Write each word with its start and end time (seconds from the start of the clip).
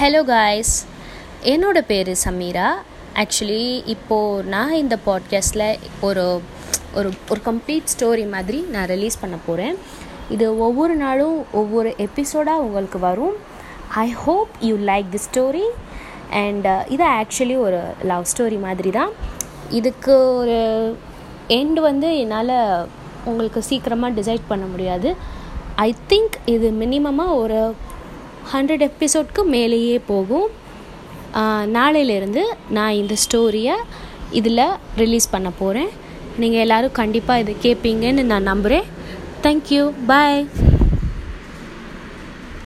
Hello 0.00 0.20
guys 0.24 0.86
என்னோடய 1.42 1.86
பேர் 1.86 2.10
Sameera. 2.24 2.68
Actually 3.14 3.82
இப்போது 3.86 4.44
நான் 4.48 4.72
இந்த 4.72 4.98
பாட்காஸ்ட்டில் 5.06 5.78
ஒரு 6.00 6.40
ஒரு 6.94 7.10
ஒரு 7.28 7.40
கம்ப்ளீட் 7.44 7.90
ஸ்டோரி 7.94 8.28
மாதிரி 8.28 8.60
நான் 8.60 8.86
ரிலீஸ் 8.86 9.20
பண்ண 9.20 9.36
போகிறேன் 9.46 9.76
இது 10.28 10.58
ஒவ்வொரு 10.58 10.94
நாளும் 10.94 11.44
ஒவ்வொரு 11.52 11.94
எபிசோடாக 11.98 12.64
உங்களுக்கு 12.66 12.98
வரும். 12.98 13.36
I 13.88 14.10
hope 14.10 14.48
you 14.60 14.76
like 14.76 15.08
the 15.08 15.20
story 15.28 15.66
and 16.30 16.68
இது 16.88 17.04
ஆக்சுவலி 17.04 17.58
ஒரு 17.58 17.82
லவ் 18.04 18.24
ஸ்டோரி 18.32 18.60
மாதிரி 18.60 18.90
தான். 18.90 19.12
இதுக்கு 19.70 20.34
ஒரு 20.34 20.58
எண்ட் 21.48 21.80
வந்து 21.88 22.18
என்னால் 22.18 22.88
உங்களுக்கு 23.24 23.62
சீக்கிரமாக 23.62 24.20
டிசைட் 24.20 24.48
பண்ண 24.48 24.66
முடியாது. 24.66 25.14
ஐ 25.74 25.94
திங்க் 26.08 26.34
இது 26.46 26.70
மினிமமாக 26.70 27.34
ஒரு 27.34 27.74
ஹண்ட்ரட் 28.52 28.84
எபிசோட்க்கு 28.90 29.42
மேலேயே 29.54 29.96
போகும். 30.10 30.48
நாளையிலேருந்து 31.76 32.42
நான் 32.76 32.98
இந்த 33.00 33.14
ஸ்டோரியை 33.24 33.76
இதில் 34.38 34.64
ரிலீஸ் 34.96 35.32
பண்ண 35.34 35.50
போகிறேன். 35.60 35.90
நீங்கள் 36.42 36.62
எல்லோரும் 36.64 36.98
கண்டிப்பாக 37.00 37.42
இதை 37.44 37.54
கேட்பீங்கன்னு 37.64 38.22
நான் 38.32 38.50
நம்புகிறேன். 38.50 38.88
Thank you 39.42 39.84
bye 40.10 40.46